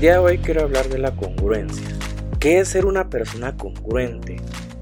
El 0.00 0.04
día 0.04 0.12
de 0.12 0.18
hoy 0.20 0.38
quiero 0.38 0.62
hablar 0.62 0.88
de 0.88 0.96
la 0.96 1.14
congruencia. 1.14 1.86
¿Qué 2.38 2.58
es 2.58 2.68
ser 2.68 2.86
una 2.86 3.10
persona 3.10 3.58
congruente? 3.58 4.36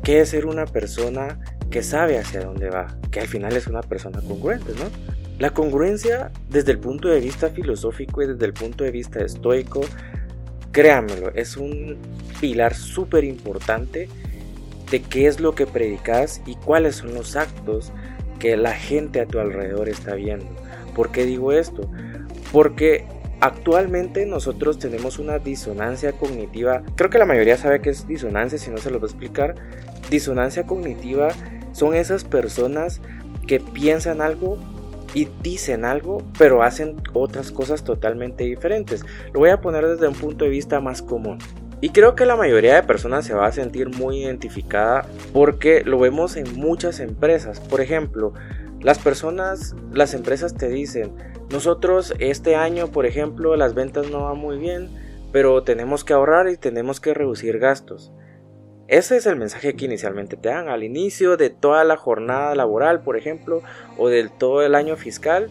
¿Qué 0.05 0.21
es 0.21 0.29
ser 0.29 0.47
una 0.47 0.65
persona 0.65 1.41
que 1.73 1.83
sabe 1.83 2.19
hacia 2.19 2.43
dónde 2.43 2.71
va? 2.71 2.97
Que 3.11 3.19
al 3.19 3.27
final 3.27 3.57
es 3.57 3.67
una 3.67 3.81
persona 3.81 4.21
congruente, 4.21 4.75
¿no? 4.75 4.85
La 5.41 5.51
congruencia 5.51 6.31
desde 6.49 6.71
el 6.71 6.79
punto 6.79 7.09
de 7.09 7.19
vista 7.19 7.49
filosófico 7.49 8.23
y 8.23 8.29
desde 8.29 8.47
el 8.47 8.53
punto 8.53 8.85
de 8.85 8.93
vista 8.93 9.19
estoico, 9.19 9.81
créanmelo, 10.71 11.33
es 11.35 11.57
un 11.57 11.99
pilar 12.41 12.77
súper 12.77 13.25
importante 13.25 14.09
de 14.89 15.03
qué 15.03 15.27
es 15.27 15.41
lo 15.41 15.53
que 15.53 15.67
predicas 15.67 16.43
y 16.47 16.55
cuáles 16.55 16.95
son 16.95 17.15
los 17.15 17.35
actos 17.35 17.91
que 18.39 18.57
la 18.57 18.73
gente 18.73 19.21
a 19.21 19.27
tu 19.27 19.41
alrededor 19.41 19.89
está 19.89 20.15
viendo. 20.15 20.47
¿Por 20.95 21.11
qué 21.11 21.25
digo 21.25 21.51
esto? 21.51 21.91
Porque 22.53 23.05
Actualmente 23.41 24.27
nosotros 24.27 24.79
tenemos 24.79 25.19
una 25.21 25.39
disonancia 25.39 26.13
cognitiva, 26.13 26.83
creo 26.97 27.09
que 27.09 27.19
la 27.19 27.25
mayoría 27.25 27.57
sabe 27.57 27.81
que 27.81 27.91
es 27.91 28.07
disonancia, 28.09 28.59
si 28.59 28.71
no 28.71 28.79
se 28.79 28.91
lo 28.91 28.99
voy 28.99 29.07
a 29.07 29.11
explicar. 29.11 29.55
Disonancia 30.11 30.67
cognitiva 30.67 31.29
son 31.73 31.95
esas 31.95 32.25
personas 32.25 33.01
que 33.47 33.61
piensan 33.61 34.21
algo 34.21 34.59
y 35.15 35.29
dicen 35.43 35.85
algo, 35.85 36.23
pero 36.37 36.63
hacen 36.63 36.97
otras 37.13 37.53
cosas 37.53 37.85
totalmente 37.85 38.45
diferentes. 38.45 39.05
Lo 39.33 39.41
voy 39.41 39.51
a 39.51 39.61
poner 39.61 39.87
desde 39.87 40.09
un 40.09 40.15
punto 40.15 40.45
de 40.45 40.51
vista 40.51 40.81
más 40.81 41.01
común. 41.01 41.39
Y 41.81 41.91
creo 41.91 42.17
que 42.17 42.27
la 42.27 42.35
mayoría 42.35 42.75
de 42.75 42.83
personas 42.83 43.25
se 43.25 43.35
va 43.35 43.47
a 43.47 43.53
sentir 43.53 43.89
muy 43.89 44.25
identificada 44.25 45.07
porque 45.33 45.83
lo 45.85 46.01
vemos 46.01 46.37
en 46.37 46.59
muchas 46.59 46.99
empresas. 46.99 47.61
Por 47.61 47.81
ejemplo, 47.81 48.35
las 48.81 48.99
personas, 48.99 49.75
las 49.93 50.15
empresas 50.15 50.55
te 50.55 50.69
dicen, 50.69 51.13
nosotros 51.51 52.15
este 52.19 52.57
año, 52.57 52.89
por 52.89 53.07
ejemplo, 53.07 53.57
las 53.57 53.75
ventas 53.75 54.11
no 54.11 54.25
van 54.25 54.39
muy 54.39 54.59
bien, 54.59 54.89
pero 55.33 55.63
tenemos 55.63 56.05
que 56.05 56.13
ahorrar 56.13 56.49
y 56.49 56.57
tenemos 56.57 57.01
que 57.01 57.15
reducir 57.15 57.59
gastos. 57.59 58.13
Ese 58.87 59.19
es 59.19 59.27
el 59.27 59.37
mensaje 59.37 59.75
que 59.75 59.85
inicialmente 59.85 60.37
te 60.37 60.49
dan 60.49 60.69
al 60.69 60.83
inicio 60.83 61.37
de 61.37 61.51
toda 61.51 61.85
la 61.85 61.97
jornada 61.97 62.55
laboral, 62.55 63.03
por 63.03 63.19
ejemplo, 63.19 63.63
o 63.99 64.09
del 64.09 64.31
todo 64.31 64.63
el 64.63 64.75
año 64.75 64.97
fiscal. 64.97 65.51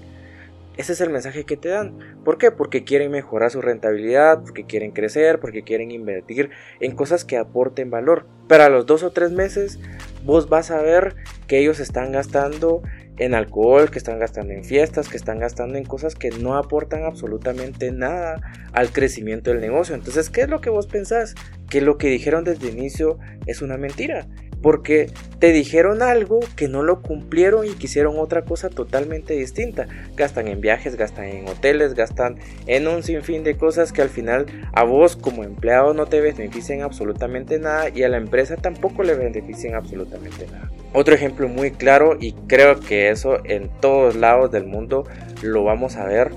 Ese 0.76 0.94
es 0.94 1.02
el 1.02 1.12
mensaje 1.12 1.44
que 1.44 1.58
te 1.58 1.70
dan. 1.70 2.00
¿Por 2.24 2.40
qué? 2.40 2.50
Porque 2.50 2.84
quieren 2.84 3.12
mejorar 3.12 3.52
su 3.52 3.62
rentabilidad, 3.62 4.42
porque 4.42 4.66
quieren 4.66 4.92
crecer, 4.92 5.40
porque 5.40 5.64
quieren 5.64 5.92
invertir 5.92 6.50
en 6.80 6.96
cosas 6.96 7.26
que 7.26 7.38
aporten 7.38 7.92
valor. 7.92 8.26
Pero 8.48 8.64
a 8.64 8.70
los 8.70 8.88
dos 8.88 9.04
o 9.04 9.12
tres 9.12 9.32
meses 9.32 9.80
vos 10.24 10.50
vas 10.50 10.72
a 10.72 10.82
ver 10.82 11.16
que 11.48 11.60
ellos 11.60 11.80
están 11.80 12.12
gastando 12.12 12.82
en 13.18 13.34
alcohol, 13.34 13.90
que 13.90 13.98
están 13.98 14.20
gastando 14.20 14.54
en 14.54 14.64
fiestas, 14.64 15.10
que 15.10 15.18
están 15.18 15.40
gastando 15.40 15.78
en 15.78 15.86
cosas 15.86 16.16
que 16.16 16.30
no 16.30 16.56
aportan 16.56 17.04
absolutamente 17.04 17.92
nada 17.92 18.42
al 18.74 18.92
crecimiento 18.92 19.52
del 19.52 19.62
negocio. 19.62 19.96
Entonces, 19.96 20.30
¿qué 20.30 20.42
es 20.42 20.50
lo 20.50 20.62
que 20.62 20.70
vos 20.70 20.88
pensás? 20.88 21.36
Que 21.70 21.82
lo 21.82 21.98
que 21.98 22.10
dijeron 22.10 22.44
desde 22.44 22.70
el 22.70 22.78
inicio 22.78 23.20
es 23.46 23.62
una 23.62 23.78
mentira. 23.78 24.28
Porque 24.62 25.12
te 25.38 25.52
dijeron 25.52 26.02
algo 26.02 26.40
que 26.56 26.68
no 26.68 26.82
lo 26.82 27.04
cumplieron 27.04 27.66
y 27.68 27.76
quisieron 27.76 28.18
otra 28.18 28.44
cosa 28.44 28.70
totalmente 28.70 29.36
distinta. 29.36 29.88
Gastan 30.16 30.48
en 30.48 30.62
viajes, 30.62 30.96
gastan 30.96 31.26
en 31.26 31.48
hoteles, 31.48 31.94
gastan 31.94 32.38
en 32.66 32.88
un 32.88 33.04
sinfín 33.04 33.44
de 33.44 33.56
cosas 33.56 33.92
que 33.92 34.02
al 34.02 34.10
final 34.10 34.48
a 34.74 34.84
vos 34.84 35.16
como 35.16 35.44
empleado 35.44 35.94
no 35.94 36.08
te 36.08 36.22
benefician 36.22 36.82
absolutamente 36.82 37.60
nada 37.60 37.90
y 37.90 38.02
a 38.02 38.10
la 38.10 38.18
empresa 38.18 38.56
tampoco 38.56 39.04
le 39.04 39.14
benefician 39.14 39.76
absolutamente 39.76 40.48
nada. 40.48 40.72
Otro 40.94 41.14
ejemplo 41.14 41.48
muy 41.48 41.70
claro 41.70 42.18
y 42.20 42.34
creo 42.48 42.80
que 42.80 43.10
eso 43.10 43.38
en 43.46 43.70
todos 43.80 44.16
lados 44.16 44.52
del 44.52 44.66
mundo 44.66 45.06
lo 45.44 45.64
vamos 45.64 45.98
a 45.98 46.06
ver, 46.06 46.32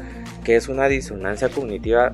que 0.44 0.56
es 0.56 0.68
una 0.68 0.88
disonancia 0.88 1.48
cognitiva 1.48 2.12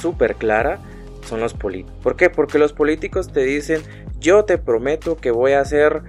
súper 0.00 0.34
clara, 0.34 0.80
son 1.28 1.40
los 1.40 1.54
políticos. 1.54 1.96
¿Por 2.02 2.16
qué? 2.16 2.30
Porque 2.30 2.58
los 2.58 2.72
políticos 2.72 3.32
te 3.32 3.42
dicen, 3.42 3.82
yo 4.18 4.44
te 4.44 4.58
prometo 4.58 5.16
que 5.16 5.30
voy 5.30 5.52
a 5.52 5.60
hacer, 5.60 6.02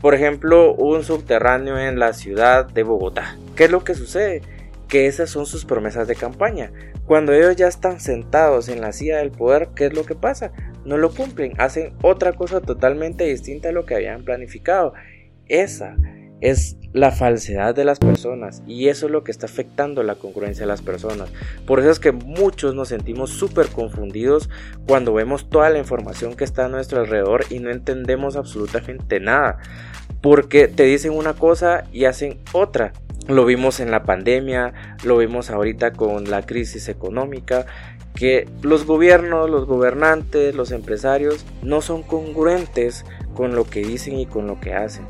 por 0.00 0.14
ejemplo, 0.14 0.74
un 0.74 1.04
subterráneo 1.04 1.78
en 1.78 1.98
la 1.98 2.12
ciudad 2.12 2.66
de 2.66 2.82
Bogotá. 2.82 3.36
¿Qué 3.56 3.64
es 3.64 3.70
lo 3.70 3.84
que 3.84 3.94
sucede? 3.94 4.42
Que 4.88 5.06
esas 5.06 5.30
son 5.30 5.44
sus 5.44 5.64
promesas 5.64 6.08
de 6.08 6.16
campaña. 6.16 6.72
Cuando 7.06 7.32
ellos 7.32 7.56
ya 7.56 7.68
están 7.68 8.00
sentados 8.00 8.68
en 8.68 8.80
la 8.80 8.92
silla 8.92 9.18
del 9.18 9.30
poder, 9.30 9.68
¿qué 9.74 9.86
es 9.86 9.94
lo 9.94 10.04
que 10.04 10.14
pasa? 10.14 10.52
no 10.88 10.96
lo 10.96 11.14
cumplen, 11.14 11.52
hacen 11.58 11.92
otra 12.02 12.32
cosa 12.32 12.60
totalmente 12.60 13.24
distinta 13.24 13.68
a 13.68 13.72
lo 13.72 13.84
que 13.84 13.94
habían 13.94 14.24
planificado. 14.24 14.94
Esa 15.46 15.96
es 16.40 16.76
la 16.92 17.10
falsedad 17.10 17.74
de 17.74 17.84
las 17.84 17.98
personas 17.98 18.62
y 18.66 18.88
eso 18.88 19.06
es 19.06 19.12
lo 19.12 19.24
que 19.24 19.30
está 19.30 19.46
afectando 19.46 20.02
la 20.02 20.14
congruencia 20.14 20.62
de 20.62 20.68
las 20.68 20.82
personas. 20.82 21.30
Por 21.66 21.80
eso 21.80 21.90
es 21.90 21.98
que 21.98 22.12
muchos 22.12 22.74
nos 22.74 22.88
sentimos 22.88 23.30
súper 23.30 23.68
confundidos 23.68 24.48
cuando 24.86 25.12
vemos 25.12 25.48
toda 25.50 25.70
la 25.70 25.78
información 25.78 26.34
que 26.34 26.44
está 26.44 26.66
a 26.66 26.68
nuestro 26.68 27.00
alrededor 27.00 27.44
y 27.50 27.58
no 27.58 27.70
entendemos 27.70 28.36
absolutamente 28.36 29.20
nada. 29.20 29.58
Porque 30.20 30.68
te 30.68 30.84
dicen 30.84 31.12
una 31.12 31.34
cosa 31.34 31.84
y 31.92 32.06
hacen 32.06 32.38
otra. 32.52 32.92
Lo 33.28 33.44
vimos 33.44 33.78
en 33.78 33.90
la 33.90 34.04
pandemia, 34.04 34.72
lo 35.04 35.18
vimos 35.18 35.50
ahorita 35.50 35.92
con 35.92 36.30
la 36.30 36.46
crisis 36.46 36.88
económica 36.88 37.66
que 38.14 38.48
los 38.62 38.84
gobiernos, 38.84 39.48
los 39.48 39.66
gobernantes, 39.66 40.54
los 40.54 40.72
empresarios 40.72 41.44
no 41.62 41.80
son 41.82 42.02
congruentes 42.02 43.04
con 43.34 43.54
lo 43.54 43.64
que 43.64 43.80
dicen 43.80 44.18
y 44.18 44.26
con 44.26 44.48
lo 44.48 44.58
que 44.58 44.74
hacen. 44.74 45.06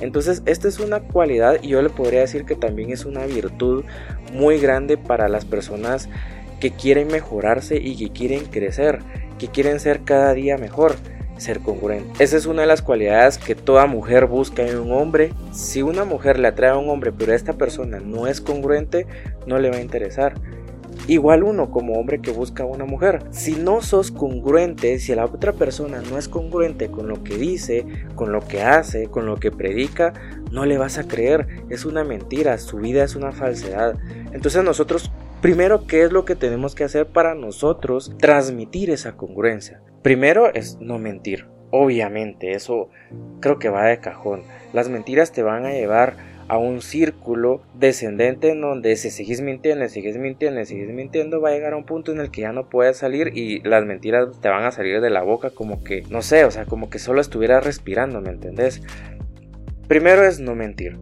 Entonces, 0.00 0.42
esta 0.46 0.68
es 0.68 0.78
una 0.78 1.00
cualidad 1.00 1.58
y 1.62 1.68
yo 1.68 1.82
le 1.82 1.90
podría 1.90 2.20
decir 2.20 2.44
que 2.44 2.56
también 2.56 2.90
es 2.90 3.04
una 3.04 3.26
virtud 3.26 3.84
muy 4.32 4.58
grande 4.58 4.96
para 4.96 5.28
las 5.28 5.44
personas 5.44 6.08
que 6.60 6.70
quieren 6.72 7.08
mejorarse 7.08 7.76
y 7.76 7.96
que 7.96 8.10
quieren 8.10 8.44
crecer, 8.46 9.00
que 9.38 9.48
quieren 9.48 9.80
ser 9.80 10.02
cada 10.02 10.34
día 10.34 10.58
mejor, 10.58 10.94
ser 11.38 11.60
congruente. 11.60 12.22
Esa 12.22 12.36
es 12.36 12.46
una 12.46 12.62
de 12.62 12.68
las 12.68 12.82
cualidades 12.82 13.38
que 13.38 13.54
toda 13.54 13.86
mujer 13.86 14.26
busca 14.26 14.66
en 14.66 14.78
un 14.78 14.92
hombre. 14.92 15.32
Si 15.52 15.82
una 15.82 16.04
mujer 16.04 16.38
le 16.38 16.48
atrae 16.48 16.70
a 16.70 16.76
un 16.76 16.88
hombre, 16.90 17.12
pero 17.12 17.32
esta 17.32 17.54
persona 17.54 17.98
no 17.98 18.26
es 18.26 18.40
congruente, 18.40 19.06
no 19.46 19.58
le 19.58 19.70
va 19.70 19.76
a 19.76 19.80
interesar. 19.80 20.34
Igual 21.06 21.42
uno 21.42 21.70
como 21.70 21.94
hombre 21.94 22.20
que 22.20 22.30
busca 22.30 22.62
a 22.62 22.66
una 22.66 22.84
mujer. 22.84 23.22
Si 23.30 23.56
no 23.56 23.82
sos 23.82 24.10
congruente, 24.10 24.98
si 24.98 25.14
la 25.14 25.24
otra 25.24 25.52
persona 25.52 26.02
no 26.08 26.18
es 26.18 26.28
congruente 26.28 26.90
con 26.90 27.08
lo 27.08 27.24
que 27.24 27.36
dice, 27.36 27.84
con 28.14 28.32
lo 28.32 28.40
que 28.40 28.62
hace, 28.62 29.08
con 29.08 29.26
lo 29.26 29.36
que 29.36 29.50
predica, 29.50 30.12
no 30.52 30.66
le 30.66 30.78
vas 30.78 30.98
a 30.98 31.08
creer. 31.08 31.46
Es 31.68 31.84
una 31.84 32.04
mentira, 32.04 32.58
su 32.58 32.78
vida 32.78 33.04
es 33.04 33.16
una 33.16 33.32
falsedad. 33.32 33.98
Entonces 34.32 34.62
nosotros, 34.62 35.10
primero, 35.40 35.86
¿qué 35.86 36.04
es 36.04 36.12
lo 36.12 36.24
que 36.24 36.36
tenemos 36.36 36.74
que 36.74 36.84
hacer 36.84 37.06
para 37.06 37.34
nosotros 37.34 38.14
transmitir 38.18 38.90
esa 38.90 39.16
congruencia? 39.16 39.82
Primero 40.02 40.52
es 40.52 40.78
no 40.80 40.98
mentir. 40.98 41.46
Obviamente, 41.72 42.52
eso 42.52 42.88
creo 43.40 43.58
que 43.58 43.68
va 43.68 43.84
de 43.84 44.00
cajón. 44.00 44.42
Las 44.72 44.88
mentiras 44.88 45.32
te 45.32 45.42
van 45.42 45.66
a 45.66 45.72
llevar 45.72 46.29
a 46.50 46.58
un 46.58 46.82
círculo 46.82 47.62
descendente 47.74 48.50
en 48.50 48.60
donde 48.60 48.96
si 48.96 49.10
sigues 49.10 49.40
mintiendo, 49.40 49.88
sigues 49.88 50.18
mintiendo, 50.18 50.64
sigues 50.64 50.92
mintiendo, 50.92 51.40
va 51.40 51.50
a 51.50 51.52
llegar 51.52 51.74
a 51.74 51.76
un 51.76 51.86
punto 51.86 52.10
en 52.10 52.18
el 52.18 52.32
que 52.32 52.40
ya 52.40 52.52
no 52.52 52.68
puedes 52.68 52.96
salir 52.96 53.30
y 53.36 53.60
las 53.60 53.84
mentiras 53.84 54.40
te 54.40 54.48
van 54.48 54.64
a 54.64 54.72
salir 54.72 55.00
de 55.00 55.10
la 55.10 55.22
boca 55.22 55.50
como 55.50 55.84
que, 55.84 56.02
no 56.10 56.22
sé, 56.22 56.44
o 56.44 56.50
sea, 56.50 56.64
como 56.64 56.90
que 56.90 56.98
solo 56.98 57.20
estuvieras 57.20 57.62
respirando, 57.62 58.20
¿me 58.20 58.30
entendés? 58.30 58.82
Primero 59.86 60.26
es 60.26 60.40
no 60.40 60.56
mentir. 60.56 60.98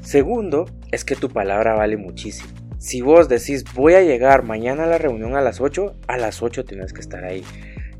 Segundo 0.00 0.64
es 0.90 1.04
que 1.04 1.14
tu 1.14 1.28
palabra 1.28 1.74
vale 1.74 1.98
muchísimo. 1.98 2.48
Si 2.78 3.02
vos 3.02 3.28
decís 3.28 3.64
voy 3.74 3.92
a 3.94 4.00
llegar 4.00 4.44
mañana 4.44 4.84
a 4.84 4.86
la 4.86 4.96
reunión 4.96 5.36
a 5.36 5.42
las 5.42 5.60
8, 5.60 5.94
a 6.08 6.16
las 6.16 6.42
8 6.42 6.64
tienes 6.64 6.94
que 6.94 7.02
estar 7.02 7.22
ahí. 7.22 7.44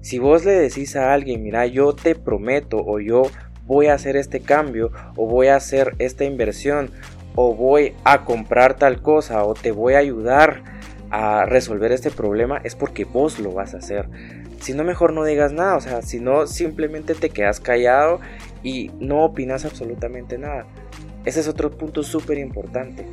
Si 0.00 0.18
vos 0.18 0.46
le 0.46 0.52
decís 0.52 0.96
a 0.96 1.12
alguien, 1.12 1.42
mira, 1.42 1.66
yo 1.66 1.92
te 1.92 2.14
prometo 2.14 2.78
o 2.78 3.00
yo 3.00 3.25
voy 3.66 3.86
a 3.86 3.94
hacer 3.94 4.16
este 4.16 4.40
cambio 4.40 4.90
o 5.16 5.26
voy 5.26 5.48
a 5.48 5.56
hacer 5.56 5.94
esta 5.98 6.24
inversión 6.24 6.90
o 7.34 7.54
voy 7.54 7.94
a 8.04 8.24
comprar 8.24 8.76
tal 8.76 9.02
cosa 9.02 9.44
o 9.44 9.54
te 9.54 9.70
voy 9.70 9.94
a 9.94 9.98
ayudar 9.98 10.62
a 11.10 11.44
resolver 11.46 11.92
este 11.92 12.10
problema 12.10 12.60
es 12.64 12.74
porque 12.74 13.04
vos 13.04 13.38
lo 13.38 13.52
vas 13.52 13.74
a 13.74 13.78
hacer. 13.78 14.08
Si 14.60 14.72
no, 14.72 14.84
mejor 14.84 15.12
no 15.12 15.24
digas 15.24 15.52
nada, 15.52 15.76
o 15.76 15.80
sea, 15.80 16.02
si 16.02 16.18
no, 16.18 16.46
simplemente 16.46 17.14
te 17.14 17.30
quedas 17.30 17.60
callado 17.60 18.20
y 18.62 18.90
no 18.98 19.24
opinas 19.24 19.64
absolutamente 19.64 20.38
nada. 20.38 20.66
Ese 21.24 21.40
es 21.40 21.48
otro 21.48 21.70
punto 21.70 22.02
súper 22.02 22.38
importante, 22.38 23.06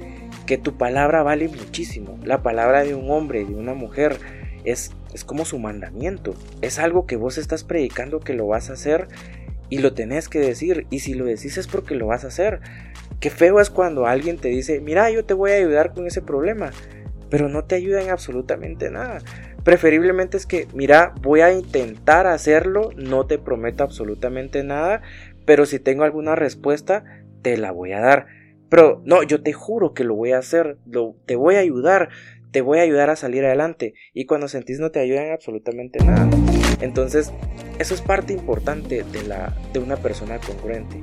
que 0.46 0.58
tu 0.58 0.78
palabra 0.78 1.22
vale 1.24 1.48
muchísimo. 1.48 2.18
La 2.24 2.42
palabra 2.42 2.84
de 2.84 2.96
un 2.96 3.12
hombre, 3.12 3.44
de 3.44 3.56
una 3.56 3.74
mujer, 3.74 4.18
es, 4.64 4.92
es 5.14 5.24
como 5.24 5.46
su 5.46 5.60
mandamiento. 5.60 6.34
Es 6.62 6.80
algo 6.80 7.06
que 7.06 7.18
vos 7.18 7.38
estás 7.38 7.64
predicando 7.64 8.20
que 8.20 8.34
lo 8.34 8.48
vas 8.48 8.70
a 8.70 8.74
hacer 8.74 9.08
y 9.74 9.80
lo 9.80 9.96
tenés 9.96 10.30
que 10.30 10.38
decir. 10.38 10.86
Y 10.92 11.00
si 11.00 11.16
lo 11.16 11.26
decís 11.26 11.58
es 11.58 11.66
porque 11.66 11.96
lo 11.96 12.06
vas 12.06 12.24
a 12.24 12.28
hacer. 12.28 12.60
Qué 13.20 13.32
feo 13.32 13.60
es 13.60 13.72
cuando 13.72 14.06
alguien 14.06 14.38
te 14.38 14.50
dice, 14.50 14.80
mira, 14.82 15.10
yo 15.10 15.26
te 15.26 15.34
voy 15.34 15.50
a 15.50 15.56
ayudar 15.56 15.96
con 15.96 16.06
ese 16.06 16.22
problema. 16.22 16.70
Pero 17.32 17.50
no 17.50 17.66
te 17.66 17.74
ayuda 17.74 18.04
en 18.04 18.12
absolutamente 18.12 18.92
nada. 18.92 19.18
Preferiblemente 19.64 20.38
es 20.38 20.46
que, 20.46 20.68
mira, 20.76 21.16
voy 21.24 21.42
a 21.42 21.52
intentar 21.52 22.28
hacerlo, 22.28 22.92
no 22.98 23.26
te 23.26 23.40
prometo 23.40 23.84
absolutamente 23.84 24.64
nada, 24.64 25.02
pero 25.44 25.66
si 25.66 25.80
tengo 25.80 26.04
alguna 26.04 26.36
respuesta, 26.36 27.04
te 27.42 27.58
la 27.58 27.72
voy 27.72 27.94
a 27.94 28.00
dar. 28.00 28.28
Pero 28.70 29.02
no, 29.06 29.24
yo 29.24 29.42
te 29.42 29.54
juro 29.54 29.96
que 29.96 30.04
lo 30.04 30.14
voy 30.14 30.34
a 30.34 30.38
hacer, 30.38 30.78
lo, 30.86 31.16
te 31.26 31.36
voy 31.36 31.56
a 31.56 31.60
ayudar, 31.62 32.10
te 32.52 32.62
voy 32.62 32.78
a 32.78 32.84
ayudar 32.84 33.10
a 33.10 33.16
salir 33.16 33.44
adelante 33.44 33.96
y 34.14 34.26
cuando 34.26 34.48
sentís 34.48 34.80
no 34.80 34.92
te 34.92 35.00
ayudan 35.00 35.32
absolutamente 35.32 35.98
nada. 36.06 36.30
Entonces, 36.84 37.32
eso 37.80 37.94
es 37.94 38.02
parte 38.02 38.34
importante 38.34 39.04
de, 39.04 39.24
la, 39.24 39.56
de 39.72 39.80
una 39.80 39.96
persona 39.96 40.38
congruente, 40.40 41.02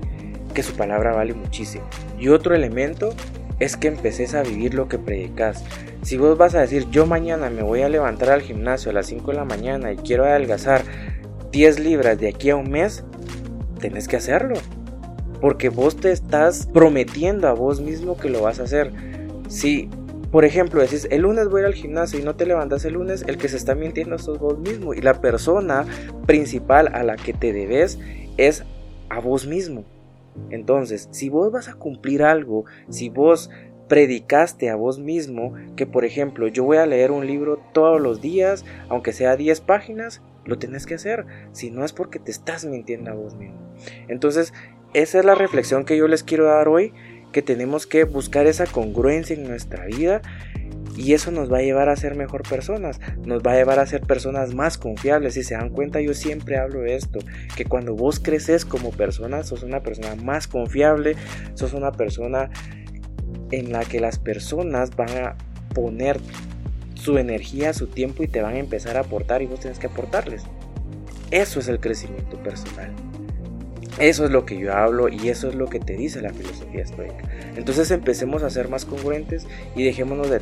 que 0.53 0.63
su 0.63 0.75
palabra 0.75 1.15
vale 1.15 1.33
muchísimo. 1.33 1.85
Y 2.19 2.29
otro 2.29 2.55
elemento 2.55 3.15
es 3.61 3.79
que 3.79 3.89
empeces 3.89 4.35
a 4.35 4.43
vivir 4.43 4.75
lo 4.75 4.89
que 4.89 4.99
predicas. 4.99 5.65
Si 6.03 6.19
vos 6.19 6.37
vas 6.37 6.55
a 6.55 6.61
decir, 6.61 6.87
yo 6.91 7.07
mañana 7.07 7.49
me 7.49 7.63
voy 7.63 7.81
a 7.81 7.89
levantar 7.89 8.29
al 8.29 8.43
gimnasio 8.43 8.91
a 8.91 8.95
las 8.95 9.07
5 9.07 9.31
de 9.31 9.37
la 9.39 9.47
mañana 9.47 9.91
y 9.91 9.97
quiero 9.97 10.27
adelgazar 10.27 10.83
10 11.51 11.81
libras 11.81 12.19
de 12.19 12.29
aquí 12.29 12.51
a 12.51 12.57
un 12.57 12.71
mes, 12.71 13.03
tenés 13.81 14.07
que 14.07 14.17
hacerlo. 14.17 14.57
Porque 15.41 15.71
vos 15.71 15.97
te 15.97 16.13
estás 16.13 16.67
prometiendo 16.67 17.49
a 17.49 17.55
vos 17.55 17.81
mismo 17.81 18.19
que 18.19 18.29
lo 18.29 18.43
vas 18.43 18.61
a 18.61 18.65
hacer. 18.65 18.93
Si, 19.49 19.89
por 20.31 20.45
ejemplo, 20.45 20.81
decís, 20.81 21.09
el 21.11 21.23
lunes 21.23 21.49
voy 21.49 21.63
al 21.65 21.75
gimnasio 21.75 22.21
y 22.21 22.23
no 22.23 22.37
te 22.37 22.47
levantas 22.47 22.85
el 22.85 22.95
lunes, 22.95 23.25
el 23.27 23.37
que 23.37 23.49
se 23.49 23.57
está 23.57 23.75
mintiendo 23.75 24.19
sos 24.19 24.39
vos 24.39 24.59
mismo. 24.59 24.95
Y 24.95 25.01
la 25.01 25.21
persona 25.21 25.85
principal 26.27 26.89
a 26.95 27.03
la 27.03 27.17
que 27.17 27.33
te 27.33 27.53
debes 27.53 27.99
es 28.37 28.65
a 29.09 29.21
vos 29.21 29.47
mismo. 29.47 29.85
Entonces, 30.51 31.09
si 31.11 31.29
vos 31.29 31.51
vas 31.51 31.69
a 31.69 31.75
cumplir 31.75 32.23
algo, 32.23 32.65
si 32.89 33.09
vos 33.09 33.51
predicaste 33.89 34.71
a 34.71 34.77
vos 34.77 35.01
mismo 35.01 35.55
que, 35.75 35.85
por 35.85 36.05
ejemplo, 36.05 36.47
yo 36.47 36.63
voy 36.63 36.77
a 36.77 36.87
leer 36.87 37.11
un 37.11 37.27
libro 37.27 37.61
todos 37.73 38.01
los 38.01 38.21
días, 38.21 38.65
aunque 38.89 39.13
sea 39.13 39.37
10 39.37 39.61
páginas, 39.63 40.23
lo 40.45 40.59
tenés 40.59 40.87
que 40.87 40.95
hacer. 40.95 41.27
Si 41.51 41.73
no 41.73 41.85
es 41.85 41.93
porque 41.93 42.21
te 42.21 42.31
estás 42.31 42.65
mintiendo 42.65 43.11
a 43.11 43.15
vos 43.15 43.35
mismo. 43.35 43.59
Entonces, 44.07 44.53
esa 44.95 45.19
es 45.19 45.25
la 45.25 45.35
reflexión 45.35 45.85
que 45.85 45.97
yo 45.97 46.09
les 46.09 46.23
quiero 46.23 46.47
dar 46.47 46.69
hoy, 46.69 46.93
que 47.33 47.43
tenemos 47.43 47.87
que 47.87 48.05
buscar 48.05 48.47
esa 48.47 48.67
congruencia 48.67 49.37
en 49.37 49.45
nuestra 49.45 49.87
vida 49.87 50.23
y 50.97 51.15
eso 51.15 51.31
nos 51.31 51.51
va 51.51 51.59
a 51.59 51.63
llevar 51.63 51.89
a 51.89 51.97
ser 51.97 52.15
mejor 52.15 52.43
personas, 52.49 53.01
nos 53.25 53.43
va 53.43 53.53
a 53.53 53.57
llevar 53.57 53.79
a 53.79 53.87
ser 53.87 54.03
personas 54.03 54.55
más 54.55 54.77
confiables. 54.77 55.35
Si 55.35 55.43
se 55.43 55.55
dan 55.55 55.71
cuenta, 55.71 56.01
yo 56.01 56.13
siempre 56.15 56.59
hablo 56.59 56.81
de 56.81 56.95
esto, 56.95 57.21
que 57.57 57.65
cuando 57.65 57.95
vos 57.95 58.21
creces 58.21 58.65
como 58.65 58.91
persona, 58.91 59.43
sos 59.43 59.63
una 59.63 59.81
persona 59.81 60.15
más 60.17 60.47
confiable, 60.47 61.17
sos 61.55 61.73
una 61.73 61.93
persona 61.93 62.51
en 63.51 63.73
la 63.73 63.85
que 63.85 64.01
las 64.01 64.19
personas 64.19 64.95
van 64.97 65.11
a 65.11 65.37
poner 65.75 66.21
su 66.95 67.17
energía, 67.17 67.73
su 67.73 67.87
tiempo 67.87 68.23
y 68.23 68.29
te 68.29 68.43
van 68.43 68.57
a 68.57 68.59
empezar 68.59 68.97
a 68.97 69.01
aportar 69.01 69.43
y 69.43 69.47
vos 69.47 69.61
tienes 69.61 69.79
que 69.79 69.87
aportarles. 69.87 70.43
Eso 71.31 71.61
es 71.61 71.69
el 71.69 71.81
crecimiento 71.81 72.37
personal. 72.43 72.93
Eso 73.99 74.25
es 74.25 74.31
lo 74.31 74.47
que 74.47 74.59
yo 74.59 74.75
hablo 74.75 75.09
y 75.09 75.29
eso 75.29 75.49
es 75.49 75.55
lo 75.55 75.67
que 75.67 75.81
te 75.81 75.95
dice 75.95 76.23
la 76.23 76.33
filosofía 76.33 76.83
estoica. 76.83 77.23
Entonces 77.57 77.91
empecemos 77.91 78.43
a 78.43 78.51
ser 78.51 78.69
más 78.69 78.85
congruentes 78.85 79.47
y 79.75 79.83
dejémonos 79.83 80.31
de, 80.31 80.41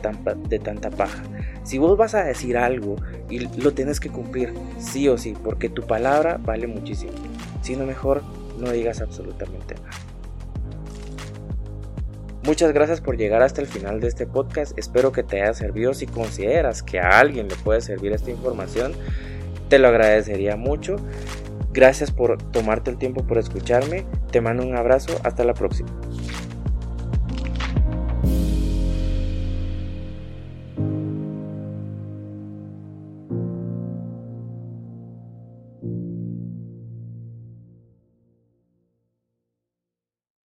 de 0.49 0.59
tanta 0.59 0.91
paja. 0.91 1.23
Si 1.65 1.79
vos 1.79 1.97
vas 1.97 2.15
a 2.15 2.25
decir 2.25 2.56
algo 2.56 2.97
y 3.29 3.41
lo 3.61 3.73
tienes 3.73 4.00
que 4.00 4.11
cumplir, 4.11 4.53
sí 4.79 5.09
o 5.09 5.19
sí, 5.19 5.35
porque 5.43 5.69
tu 5.69 5.87
palabra 5.87 6.39
vale 6.41 6.67
muchísimo. 6.67 7.12
Si 7.62 7.75
no, 7.75 7.85
mejor 7.85 8.23
no 8.59 8.71
digas 8.71 9.00
absolutamente 9.00 9.75
nada. 9.75 9.91
Muchas 12.44 12.73
gracias 12.73 13.01
por 13.01 13.19
llegar 13.19 13.43
hasta 13.43 13.61
el 13.61 13.67
final 13.67 14.01
de 14.01 14.09
este 14.09 14.27
podcast. 14.27 14.79
Espero 14.79 15.12
que 15.12 15.23
te 15.23 15.43
haya 15.43 15.53
servido. 15.53 15.93
Si 15.93 16.06
consideras 16.06 16.83
que 16.83 16.99
a 16.99 17.19
alguien 17.19 17.49
le 17.49 17.56
puede 17.56 17.81
servir 17.81 18.12
esta 18.12 18.31
información, 18.31 18.93
te 19.69 19.79
lo 19.79 19.89
agradecería 19.89 20.56
mucho. 20.56 20.97
Gracias 21.79 22.11
por 22.11 22.39
tomarte 22.51 22.91
el 22.91 22.99
tiempo 22.99 23.25
por 23.25 23.39
escucharme. 23.39 24.05
Te 24.33 24.41
mando 24.41 24.65
un 24.65 24.75
abrazo. 24.75 25.21
Hasta 25.23 25.45
la 25.45 25.55
próxima. 25.55 25.89